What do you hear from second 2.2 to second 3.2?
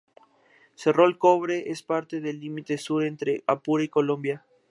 del límite sur